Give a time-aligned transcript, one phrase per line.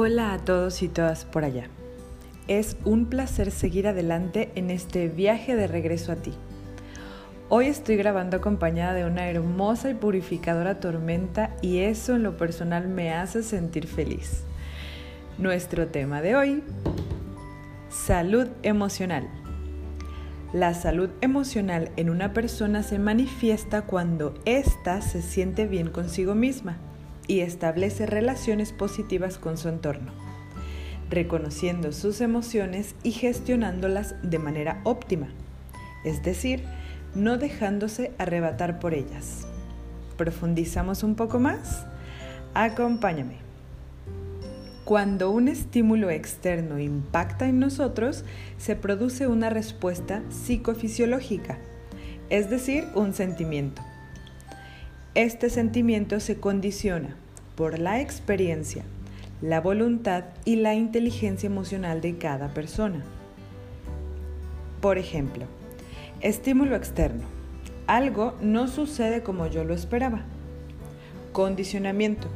[0.00, 1.64] Hola a todos y todas por allá.
[2.46, 6.34] Es un placer seguir adelante en este viaje de regreso a ti.
[7.48, 12.86] Hoy estoy grabando acompañada de una hermosa y purificadora tormenta y eso en lo personal
[12.86, 14.44] me hace sentir feliz.
[15.36, 16.62] Nuestro tema de hoy,
[17.90, 19.28] salud emocional.
[20.52, 26.78] La salud emocional en una persona se manifiesta cuando ésta se siente bien consigo misma
[27.28, 30.10] y establece relaciones positivas con su entorno,
[31.10, 35.28] reconociendo sus emociones y gestionándolas de manera óptima,
[36.04, 36.64] es decir,
[37.14, 39.46] no dejándose arrebatar por ellas.
[40.16, 41.86] ¿Profundizamos un poco más?
[42.54, 43.36] Acompáñame.
[44.84, 48.24] Cuando un estímulo externo impacta en nosotros,
[48.56, 51.58] se produce una respuesta psicofisiológica,
[52.30, 53.82] es decir, un sentimiento.
[55.14, 57.16] Este sentimiento se condiciona
[57.56, 58.84] por la experiencia,
[59.40, 63.02] la voluntad y la inteligencia emocional de cada persona.
[64.82, 65.46] Por ejemplo,
[66.20, 67.22] estímulo externo.
[67.86, 70.24] Algo no sucede como yo lo esperaba.
[71.32, 72.28] Condicionamiento.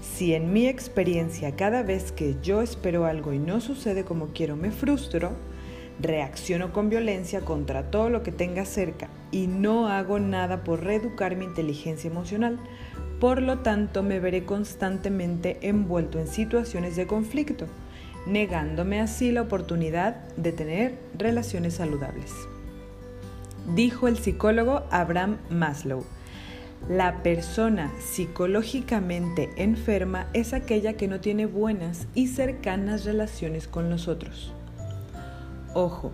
[0.00, 4.54] Si en mi experiencia cada vez que yo espero algo y no sucede como quiero
[4.54, 5.32] me frustro,
[6.00, 11.36] reacciono con violencia contra todo lo que tenga cerca y no hago nada por reeducar
[11.36, 12.58] mi inteligencia emocional.
[13.20, 17.66] Por lo tanto, me veré constantemente envuelto en situaciones de conflicto,
[18.26, 22.32] negándome así la oportunidad de tener relaciones saludables.
[23.74, 26.04] Dijo el psicólogo Abraham Maslow.
[26.88, 34.06] La persona psicológicamente enferma es aquella que no tiene buenas y cercanas relaciones con los
[34.06, 34.54] otros.
[35.74, 36.12] Ojo,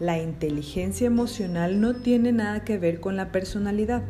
[0.00, 4.02] la inteligencia emocional no tiene nada que ver con la personalidad.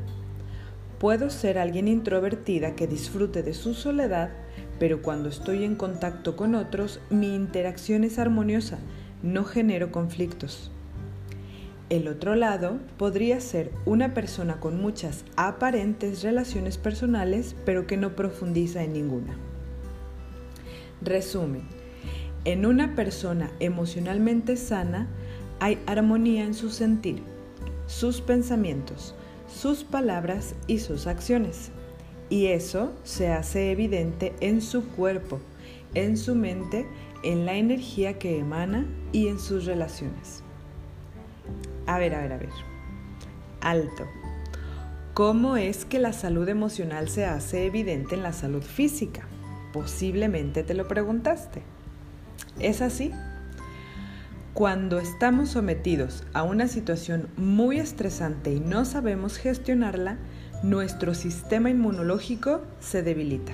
[0.99, 4.31] Puedo ser alguien introvertida que disfrute de su soledad,
[4.79, 8.79] pero cuando estoy en contacto con otros, mi interacción es armoniosa,
[9.23, 10.71] no genero conflictos.
[11.91, 18.17] El otro lado podría ser una persona con muchas aparentes relaciones personales, pero que no
[18.17, 19.37] profundiza en ninguna.
[21.03, 21.69] Resumen,
[22.45, 25.09] en una persona emocionalmente sana
[25.61, 27.23] hay armonía en su sentir,
[27.87, 29.15] sus pensamientos,
[29.49, 31.71] sus palabras y sus acciones.
[32.29, 35.41] Y eso se hace evidente en su cuerpo,
[35.95, 36.87] en su mente,
[37.23, 40.43] en la energía que emana y en sus relaciones.
[41.87, 42.51] A ver, a ver, a ver.
[43.61, 44.05] Alto.
[45.15, 49.29] ¿Cómo es que la salud emocional se hace evidente en la salud física?
[49.73, 51.63] Posiblemente te lo preguntaste.
[52.61, 53.13] Es así.
[54.55, 60.19] Cuando estamos sometidos a una situación muy estresante y no sabemos gestionarla,
[60.63, 63.53] nuestro sistema inmunológico se debilita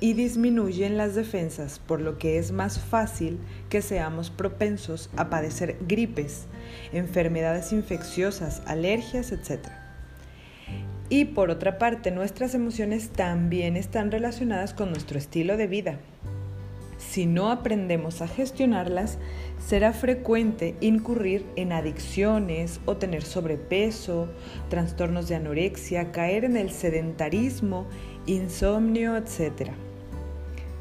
[0.00, 3.38] y disminuyen las defensas, por lo que es más fácil
[3.68, 6.46] que seamos propensos a padecer gripes,
[6.92, 9.68] enfermedades infecciosas, alergias, etc.
[11.08, 15.98] Y por otra parte, nuestras emociones también están relacionadas con nuestro estilo de vida,
[16.98, 19.18] si no aprendemos a gestionarlas,
[19.64, 24.28] será frecuente incurrir en adicciones o tener sobrepeso,
[24.70, 27.86] trastornos de anorexia, caer en el sedentarismo,
[28.26, 29.72] insomnio, etc.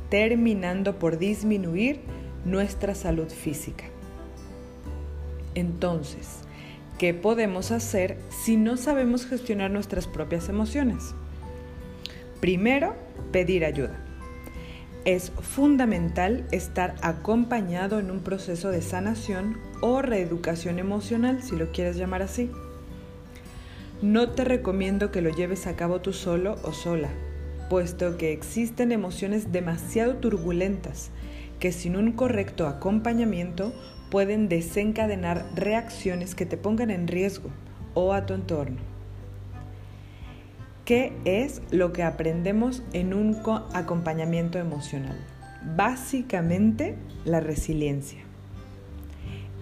[0.09, 1.99] Terminando por disminuir
[2.45, 3.85] nuestra salud física.
[5.53, 6.41] Entonces,
[6.97, 11.13] ¿qué podemos hacer si no sabemos gestionar nuestras propias emociones?
[12.39, 12.95] Primero,
[13.31, 14.04] pedir ayuda
[15.05, 21.95] es fundamental estar acompañado en un proceso de sanación o reeducación emocional, si lo quieres
[21.95, 22.49] llamar así.
[24.01, 27.09] No te recomiendo que lo lleves a cabo tú solo o sola,
[27.69, 31.11] puesto que existen emociones demasiado turbulentas
[31.59, 33.73] que sin un correcto acompañamiento
[34.09, 37.49] pueden desencadenar reacciones que te pongan en riesgo
[37.93, 38.94] o a tu entorno.
[40.85, 43.41] ¿Qué es lo que aprendemos en un
[43.73, 45.17] acompañamiento emocional?
[45.75, 46.95] Básicamente,
[47.25, 48.19] la resiliencia.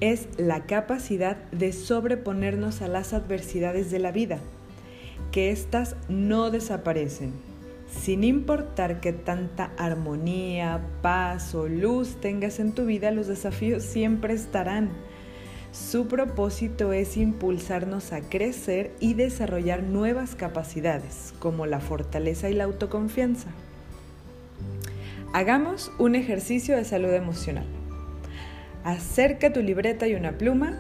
[0.02, 4.40] Es la capacidad de sobreponernos a las adversidades de la vida,
[5.32, 7.32] que éstas no desaparecen,
[7.88, 14.34] sin importar que tanta armonía, paz o luz tengas en tu vida, los desafíos siempre
[14.34, 14.90] estarán
[15.74, 22.66] su propósito es impulsarnos a crecer y desarrollar nuevas capacidades, como la fortaleza y la
[22.66, 23.50] autoconfianza.
[25.34, 27.66] Hagamos un ejercicio de salud emocional.
[28.84, 30.78] Acerca tu libreta y una pluma,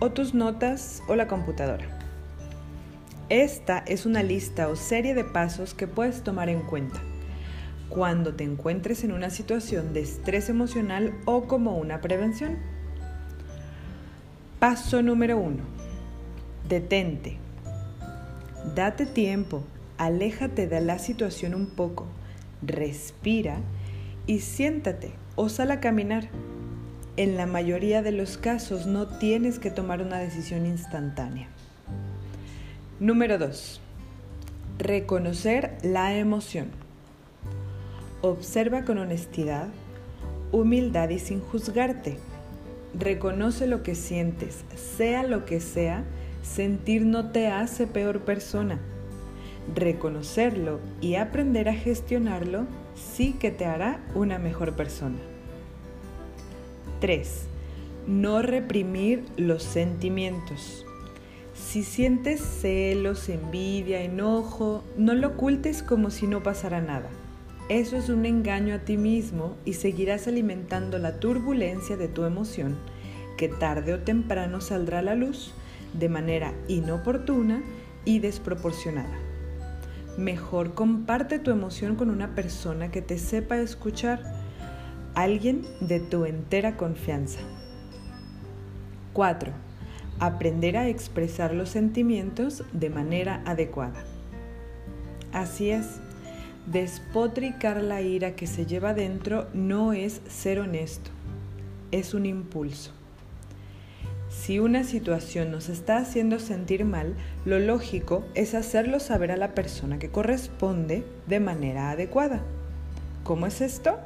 [0.00, 1.86] o tus notas o la computadora.
[3.28, 7.00] Esta es una lista o serie de pasos que puedes tomar en cuenta
[7.88, 12.58] cuando te encuentres en una situación de estrés emocional o como una prevención.
[14.58, 15.62] Paso número uno.
[16.68, 17.36] Detente.
[18.74, 19.62] Date tiempo,
[19.98, 22.06] aléjate de la situación un poco,
[22.60, 23.58] respira
[24.26, 26.28] y siéntate o sal a caminar.
[27.16, 31.46] En la mayoría de los casos no tienes que tomar una decisión instantánea.
[32.98, 33.80] Número 2.
[34.78, 36.70] Reconocer la emoción.
[38.22, 39.68] Observa con honestidad,
[40.50, 42.18] humildad y sin juzgarte.
[42.94, 44.64] Reconoce lo que sientes,
[44.96, 46.04] sea lo que sea,
[46.42, 48.78] sentir no te hace peor persona.
[49.74, 55.18] Reconocerlo y aprender a gestionarlo sí que te hará una mejor persona.
[57.00, 57.46] 3.
[58.06, 60.86] No reprimir los sentimientos.
[61.54, 67.10] Si sientes celos, envidia, enojo, no lo ocultes como si no pasara nada.
[67.68, 72.78] Eso es un engaño a ti mismo y seguirás alimentando la turbulencia de tu emoción
[73.36, 75.52] que tarde o temprano saldrá a la luz
[75.92, 77.62] de manera inoportuna
[78.06, 79.16] y desproporcionada.
[80.16, 84.20] Mejor comparte tu emoción con una persona que te sepa escuchar,
[85.14, 87.40] alguien de tu entera confianza.
[89.12, 89.52] 4.
[90.20, 94.02] Aprender a expresar los sentimientos de manera adecuada.
[95.32, 96.00] Así es,
[96.70, 101.10] despotricar la ira que se lleva dentro no es ser honesto,
[101.92, 102.92] es un impulso.
[104.28, 107.14] Si una situación nos está haciendo sentir mal,
[107.46, 112.42] lo lógico es hacerlo saber a la persona que corresponde de manera adecuada.
[113.24, 113.98] ¿Cómo es esto?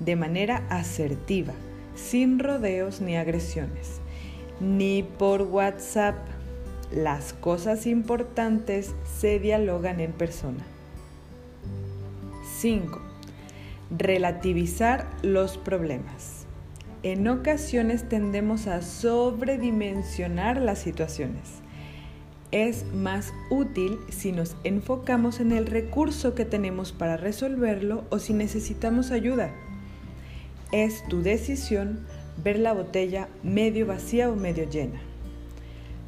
[0.00, 1.52] De manera asertiva,
[1.94, 4.00] sin rodeos ni agresiones,
[4.60, 6.16] ni por WhatsApp.
[6.92, 10.64] Las cosas importantes se dialogan en persona.
[12.60, 13.00] 5.
[13.90, 16.44] Relativizar los problemas.
[17.02, 21.62] En ocasiones tendemos a sobredimensionar las situaciones.
[22.50, 28.34] Es más útil si nos enfocamos en el recurso que tenemos para resolverlo o si
[28.34, 29.54] necesitamos ayuda.
[30.70, 32.04] Es tu decisión
[32.44, 35.00] ver la botella medio vacía o medio llena.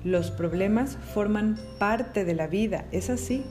[0.05, 3.43] Los problemas forman parte de la vida, es así.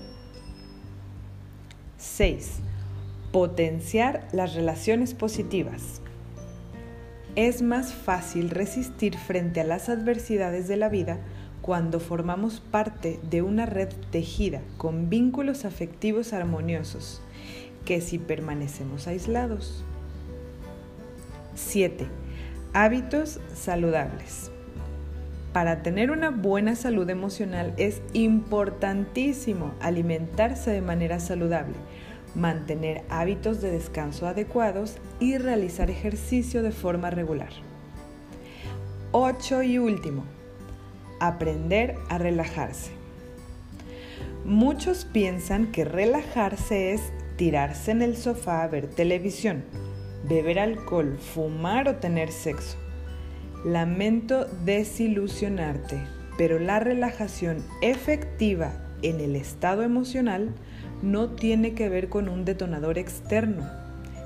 [1.97, 2.61] 6.
[3.31, 6.01] Potenciar las relaciones positivas.
[7.37, 11.19] Es más fácil resistir frente a las adversidades de la vida
[11.61, 17.21] cuando formamos parte de una red tejida con vínculos afectivos armoniosos
[17.85, 19.85] que si permanecemos aislados.
[21.55, 22.07] 7.
[22.73, 24.51] Hábitos saludables.
[25.53, 31.75] Para tener una buena salud emocional es importantísimo alimentarse de manera saludable
[32.35, 37.49] mantener hábitos de descanso adecuados y realizar ejercicio de forma regular.
[39.11, 40.23] 8 y último,
[41.19, 42.91] aprender a relajarse.
[44.45, 47.01] Muchos piensan que relajarse es
[47.35, 49.63] tirarse en el sofá a ver televisión,
[50.27, 52.77] beber alcohol, fumar o tener sexo.
[53.65, 56.01] Lamento desilusionarte,
[56.37, 60.55] pero la relajación efectiva en el estado emocional
[61.01, 63.67] no tiene que ver con un detonador externo,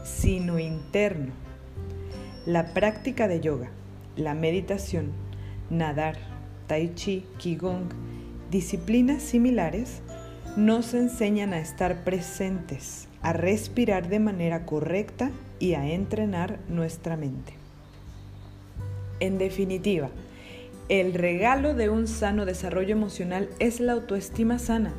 [0.04, 1.32] sino interno.
[2.46, 3.72] La práctica de yoga,
[4.16, 5.12] la meditación,
[5.70, 6.18] nadar,
[6.68, 7.90] tai chi, qigong,
[8.52, 10.02] disciplinas similares
[10.56, 17.54] nos enseñan a estar presentes, a respirar de manera correcta y a entrenar nuestra mente.
[19.20, 20.10] En definitiva,
[20.88, 24.94] el regalo de un sano desarrollo emocional es la autoestima sana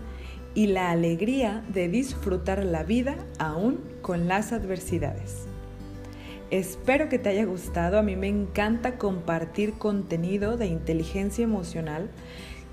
[0.56, 5.46] y la alegría de disfrutar la vida aún con las adversidades.
[6.50, 12.08] Espero que te haya gustado, a mí me encanta compartir contenido de inteligencia emocional,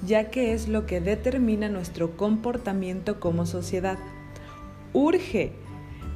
[0.07, 3.99] ya que es lo que determina nuestro comportamiento como sociedad.
[4.93, 5.51] Urge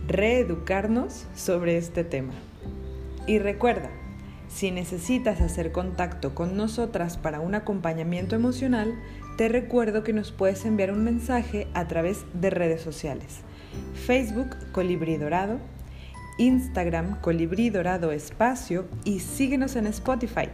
[0.08, 2.34] reeducarnos sobre este tema.
[3.28, 3.90] Y recuerda,
[4.48, 8.94] si necesitas hacer contacto con nosotras para un acompañamiento emocional,
[9.38, 13.42] te recuerdo que nos puedes enviar un mensaje a través de redes sociales.
[14.06, 15.60] Facebook Colibrí Dorado,
[16.38, 20.50] Instagram Colibrí Dorado Espacio y síguenos en Spotify.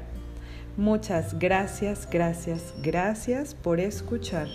[0.76, 4.48] Muchas gracias, gracias, gracias por escuchar.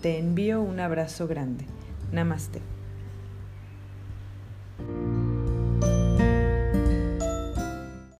[0.00, 1.66] Te envío un abrazo grande.
[2.10, 2.77] Namaste.